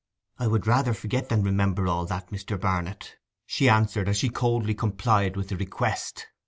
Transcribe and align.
'I 0.39 0.47
would 0.47 0.65
rather 0.65 0.95
forget 0.95 1.29
than 1.29 1.43
remember 1.43 1.87
all 1.87 2.07
that, 2.07 2.31
Mr. 2.31 2.59
Barnet,' 2.59 3.17
she 3.45 3.69
answered, 3.69 4.09
as 4.09 4.17
she 4.17 4.29
coldly 4.29 4.73
complied 4.73 5.37
with 5.37 5.49
the 5.49 5.57
request. 5.57 6.25